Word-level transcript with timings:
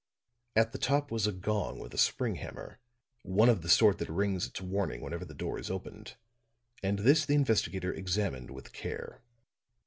At 0.55 0.71
the 0.71 0.79
top 0.79 1.11
was 1.11 1.27
a 1.27 1.31
gong 1.31 1.77
with 1.77 1.93
a 1.93 1.97
spring 1.99 2.33
hammer, 2.37 2.79
one 3.21 3.49
of 3.49 3.61
the 3.61 3.69
sort 3.69 3.99
that 3.99 4.09
rings 4.09 4.47
its 4.47 4.59
warning 4.59 4.99
whenever 4.99 5.25
the 5.25 5.35
door 5.35 5.59
is 5.59 5.69
opened; 5.69 6.15
and 6.81 6.97
this 6.97 7.23
the 7.23 7.35
investigator 7.35 7.93
examined 7.93 8.49
with 8.49 8.73
care. 8.73 9.21